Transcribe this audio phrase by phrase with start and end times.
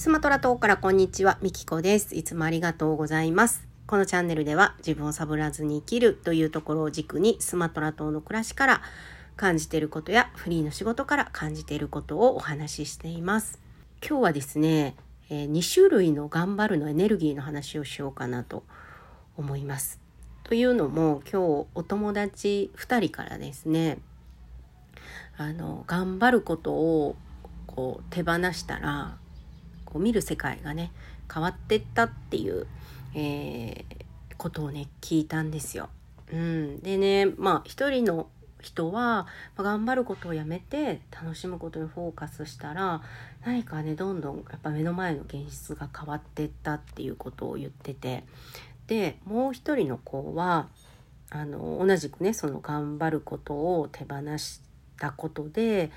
[0.00, 2.14] スマトラ島からこんにちは、みきこです。
[2.14, 3.68] いつもありがとうございます。
[3.86, 8.82] このチャンネルでは自分をサボらずに生きるというところを軸にスマトラ島の暮らしから
[9.36, 13.60] 感じていることやフリーの仕事から感じていることをお話ししています。
[14.00, 14.96] 今日はですね、
[15.28, 18.62] えー、2種類の頑張るのエネルギーの話をしようかなと
[19.36, 20.00] 思います。
[20.44, 23.98] というのも今日お友達2人からですね
[25.36, 27.16] あの頑張ることを
[27.66, 29.18] こう手放したら
[29.90, 30.92] こう見る世界がね
[31.32, 32.66] 変わってったっていう、
[33.14, 35.90] えー、ことをね聞いたんですよ。
[36.32, 38.28] うん、でねまあ一人の
[38.60, 39.26] 人は、ま
[39.58, 43.02] あ、頑張ることをやめて楽しむことにフォーカスしたら
[43.44, 48.24] 何かねどんどんやっぱ目の前の現実が変わってったっていうことを言ってて
[48.86, 50.68] でもう一人の子は
[51.30, 54.60] あの同じくねその頑張ることを手放し
[54.98, 55.90] たことで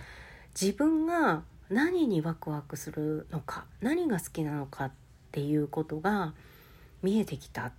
[0.60, 4.92] 自分が何にワクワクするのか何が好きなのかっ
[5.32, 6.34] ていうことが
[7.02, 7.72] 見えてきたっ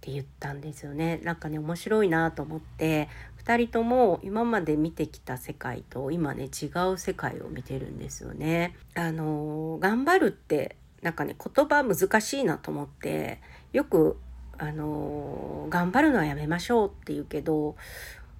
[0.00, 3.08] て言ったんですよねなんかね面白いなと思って
[3.44, 8.74] 2人とも今まで見てきた世界と今ね違う世界を見てるんですよね。
[8.94, 13.40] あの頑張るってなんかね言葉難しいなと思って
[13.74, 14.16] よく
[14.56, 17.76] あの頑張るのはやめましょうって言うけど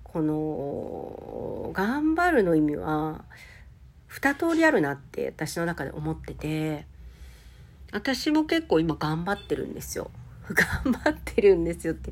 [0.04, 3.24] この頑張るの意味は
[4.14, 6.86] 二通りあるなって私の中で思ってて。
[7.94, 10.10] 私も結構今頑張ってるんですよ。
[10.50, 12.10] 頑張ってるんですよって。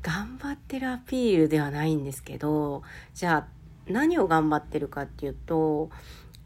[0.00, 5.90] 頑張ってるアピールではないんですけどじゃあ何を頑張ってるかっていうと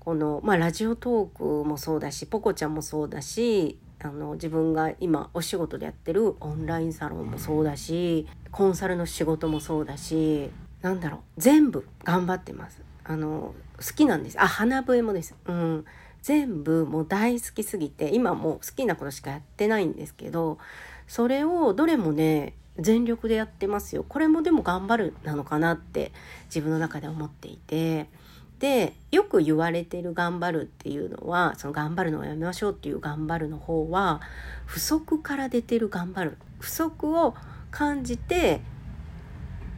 [0.00, 12.80] このまあラジオトークもそうだしポコちゃんもそうだしあの自分が今お仕事でやってるオンラインサロンもそうだしコンサルの仕事もそうだしなんだろう全部頑張ってます。
[13.08, 14.40] あの好きなんです。
[14.40, 15.34] あ花笛もです。
[15.46, 15.84] うん。
[16.22, 20.58] 全部もう大好きすぎて今もう好きなことしかやってないんですけど
[21.06, 24.04] それをどれもね全力でやってますよ。
[24.06, 26.12] これもでも頑張るなのかなって
[26.46, 28.08] 自分の中で思っていて。
[28.58, 34.20] でよく言われてる頑張るっていうのはその頑張るのをやめましょうっていう頑張るの方は
[34.66, 36.38] 不足から出てる頑張る。
[36.58, 37.36] 不足を
[37.70, 38.60] 感じて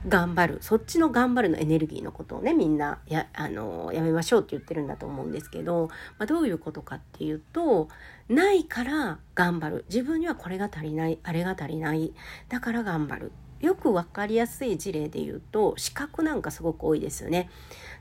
[0.08, 0.58] 頑張る。
[0.62, 5.88] そっちの頑張るのエネルギーのことをねみんなやあのやめましょうって言ってるんだと思うんですけど、
[6.18, 7.88] まあ、どういうことかっていうと
[8.28, 9.84] ないから頑張る。
[9.88, 12.14] 自分にはこれが足りないあれが足りない。
[12.48, 13.32] だから頑張る。
[13.60, 17.50] よく分かりやすい事例で言うと資格なんかすごく多いですよね。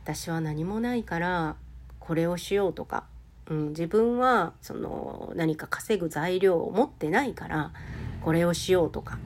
[0.04, 1.58] 私は何もないから
[2.00, 3.04] これをしようとか、
[3.48, 7.74] うん、自分はその何か稼ぐ材料を持ってないから
[8.22, 9.20] これをしようとか、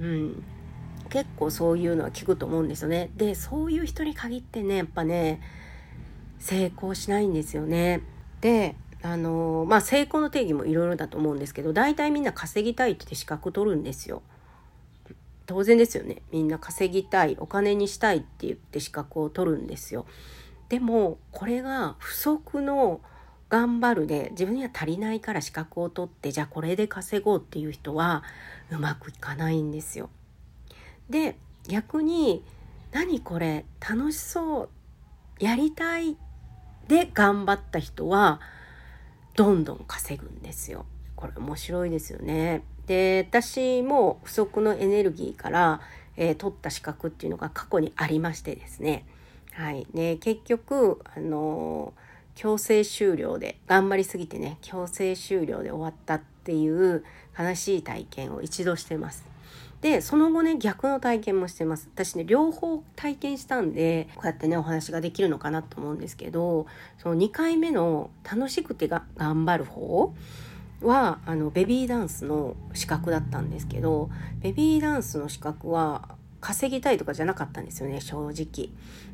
[0.00, 0.42] うん、
[1.06, 3.10] 結構そういうのは聞くと思うんですよね。
[3.16, 5.40] でそういう人に限ってねやっぱね
[6.38, 8.02] 成功しないんですよね。
[8.40, 14.22] であのまあ成功の定義もいろいろだと思うんですけど大体みんな稼ぎたいって資格取るんですよ。
[15.46, 20.06] 当然ですよねみんな稼ぎたいお金にしたいって言って資格を取るんですよ。
[20.68, 23.00] でもこれが不足の
[23.48, 28.24] 頑張るで自分には足りないから資格を取ってじゃあこれで稼ごうっていう人は
[28.70, 30.10] うまくいかないんですよ。
[31.10, 31.36] で
[31.68, 32.42] 逆に
[32.92, 34.68] 何これ楽しそう
[35.38, 36.16] やりたい
[36.88, 38.40] で頑張った人は
[39.34, 40.86] どんどん稼ぐんですよ。
[41.14, 42.62] これ面白いですよね。
[42.86, 45.80] で私も不足のエネルギーから、
[46.16, 49.04] えー、取った資格っていうのが過去にありましてですね。
[49.52, 49.86] はい。
[49.92, 57.04] ね結局あのー、強制終了で頑張りすぎてね強制終了で終わったっていう
[57.38, 59.35] 悲しい体験を一度してます。
[59.86, 66.66] でその後ね逆の体験もしてます私ね両方体験したんでこうやってねお話ができるのかなと思うんですけど
[66.98, 70.12] その2回目の楽しくてが頑張る方
[70.82, 74.10] はあのベビーダンスの資格だったんですけど
[74.40, 78.70] ベビーダンスの資格は稼ぎたいとかじゃなかったんですよね正直。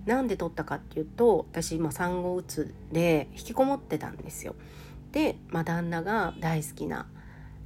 [0.06, 4.54] なんで取ったかっていうと私今産後うつで引きこもってたんですよ。
[5.12, 7.06] で、まあ、旦那が大好きな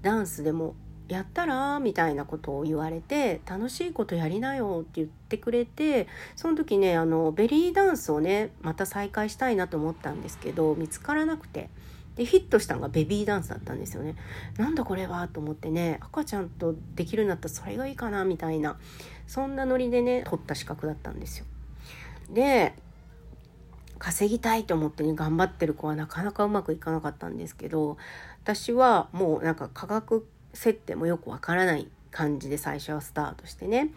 [0.03, 0.75] ダンスでも
[1.09, 11.71] やったらみたいなことを言われて楽しいことやりなよって言ってくれてその時ねあのベリーダンスをねまた再開したいなと思ったんですけど見つからなくて。
[12.17, 14.17] でヒットしたのがベビーダンスだったんですよね。
[14.57, 18.79] なんだこれはと思ってね赤ちゃんとできるんだったらそれがいいかなみたいな
[19.27, 21.45] そんなノリでね取った資格だったんですよ。
[22.31, 22.75] で
[23.99, 27.99] 稼ぎたいと思ってね頑張ってる子はなかなかうまくいかなかったんですけど
[28.43, 30.27] 私はもうなんか科学
[30.57, 33.91] 設定もよくわからない感じで最初はスタートしてね。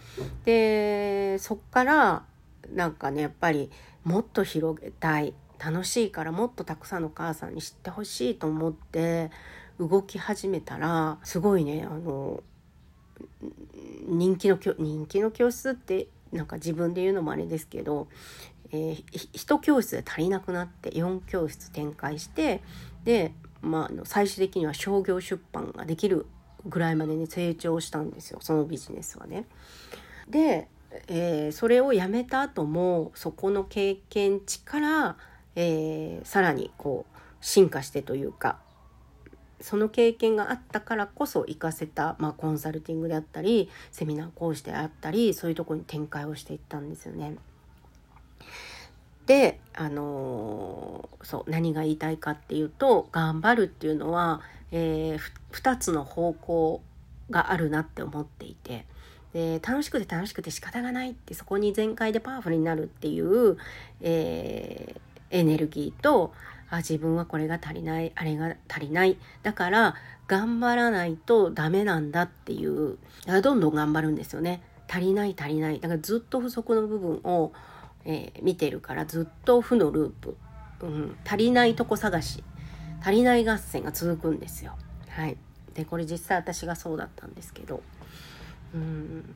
[0.45, 2.23] でそっから
[2.73, 3.69] なんかねやっぱり
[4.03, 5.33] もっと広げたい
[5.63, 9.31] 楽しいからもっとたくさんの母さんに知ってほしいと思って
[9.79, 12.43] 動き始めたらすごいねあの
[14.07, 18.07] 人気の人気の教室ってなんか自分で言うのもあれですけど、
[18.71, 22.61] えー、1教室で足りなくなって4教室展開して
[23.03, 26.25] で、まあ、最終的には商業出版ができる
[26.65, 29.45] ぐらいまでね成長したんですよそのビジネスはね。
[30.29, 30.67] で、
[31.07, 35.17] えー、それをやめた後もそこの経験値から、
[35.55, 38.59] えー、さらにこう進化してというか
[39.61, 47.35] その経験があったからこそ活かせた、まあ、コンサルティングであったりセミナー講師であったりそういうとこに展開をしていったんですよね。
[49.25, 54.41] で、あのー、そう何が言いたいかっていうと頑張るっていうのは、
[54.71, 55.19] えー、
[55.51, 56.81] 2つの方向
[57.29, 58.85] があるなって思っていて。
[59.33, 63.57] で楽しくて楽しくて仕方がないってそこに全開でパワフルになるっていう、
[64.01, 64.99] えー、
[65.29, 66.33] エネルギーと
[66.71, 69.17] あ自分はこれが足りないあれが足りない。
[69.43, 69.95] だから
[70.27, 72.97] 頑張らないとダメなんだっていう
[73.43, 74.61] どんどん頑張るんですよね。
[74.87, 75.79] 足りない足りない。
[75.79, 77.51] だからずっと不足の部分を、
[78.05, 80.37] えー、見てるからずっと負のループ、
[80.81, 82.43] うん、足りないとこ探し。
[83.01, 84.75] 足りない合戦が続くんですよ。
[85.09, 85.37] はい。
[85.73, 87.81] でこれ実際私がそうだったんですけど。
[88.73, 89.35] うん。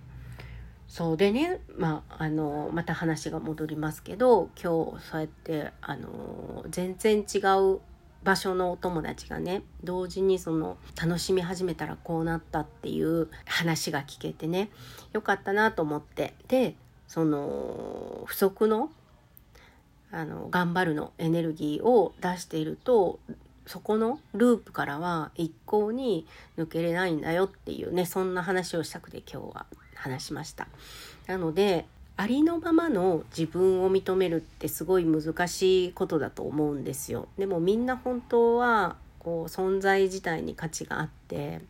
[0.87, 1.17] そう。
[1.17, 7.39] でね、まあ、あのまた話が戻りますけど今日そうやってあの全然違
[7.75, 7.79] う
[8.23, 14.69] 場所のお友達がね同時にその楽しみ始めたらこうなったっていう話が聞けてね
[15.11, 16.33] よかったなと思って。
[16.47, 16.75] で
[17.07, 18.89] その不足の
[20.11, 23.19] あの頑張るのエネルギーを出していると
[23.65, 26.25] そこのループからは一向に
[26.57, 29.65] 抜けれないんだよっていうねそんな話をしたくて今日は
[29.95, 30.67] 話しました。
[31.27, 37.27] なのでありのままの自分を認めるってすごい難しいことだと思うんですよ。
[37.37, 41.61] でもみんな本当はこう存在自体に価値があって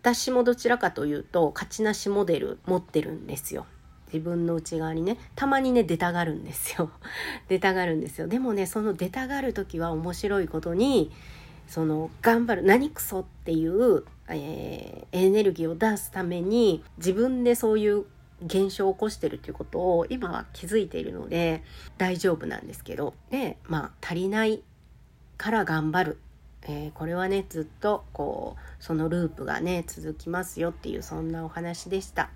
[0.00, 3.66] 私もどちらかというと価値なしモデル持ってるんですよ。
[4.12, 6.90] 自分の内側にねたまにね出たがるんですよ。
[7.48, 8.28] 出たがるんですよ。
[8.28, 11.10] でもねその出たがる時は面白いことに
[11.66, 18.04] その頑張る何クソっていうえー、エネルギーを出すために自分でそういう
[18.44, 21.62] 現象を起こしてるっていうことを今は気づいているので
[21.98, 23.14] 大丈夫なんですけど。
[23.30, 24.62] でまあ足りない
[25.36, 26.18] から頑張る、
[26.62, 32.30] えー、これはねずっとこうそのループがね続きますよっていうそんなお話でした。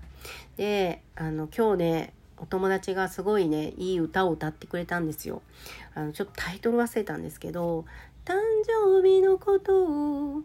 [0.57, 5.41] であの今日ねお友達がすごいねいい歌を歌ってくれたんですよ
[5.93, 7.85] あのちょっとタイトル忘れたんですけど
[8.25, 8.35] 誕
[8.65, 10.41] 生日のことを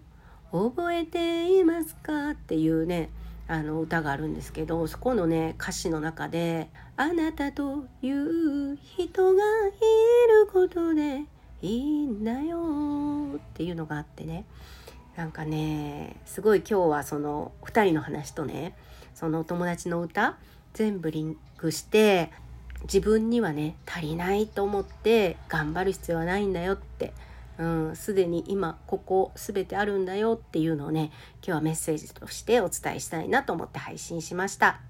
[0.52, 3.10] 覚えていますか?」っていうね
[3.48, 9.70] あの歌があるんですけどそこのね歌詞の中で「あなたという人がい
[10.28, 11.24] ることで
[11.62, 14.44] いいんだよ」っていうのがあってね
[15.16, 18.76] なんかねすごい今日はその2人の話とね
[19.14, 20.36] そのお友達の歌
[20.74, 22.30] 全部リンクして
[22.84, 27.12] 自分にはね足りないと思って頑張る必要はないんだよって
[27.94, 31.10] すで、に今ここ全てあるんだよっていうのをね
[31.42, 34.80] 今日はメッセージとしてお伝えしたいなと思って配信しました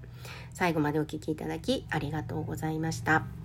[0.53, 3.40] 最後までお聴きいただきありがとうございました。